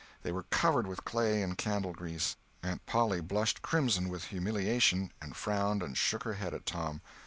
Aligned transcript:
They 0.23 0.31
were 0.31 0.47
covered 0.49 0.87
with 0.87 1.05
clay 1.05 1.43
and 1.43 1.55
candle 1.55 1.93
grease. 1.93 2.35
Aunt 2.63 2.83
Polly 2.87 3.21
blushed 3.21 3.61
crimson 3.61 4.09
with 4.09 4.23
humiliation, 4.33 5.11
and 5.21 5.35
frowned 5.35 5.83
and 5.83 5.95
shook 5.95 6.23
her 6.23 6.33
head 6.33 6.55
at 6.55 6.65
Tom. 6.65 7.01